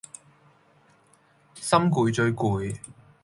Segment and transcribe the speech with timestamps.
[1.53, 2.75] 心攰最攰